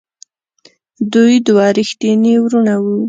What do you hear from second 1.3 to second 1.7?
دوه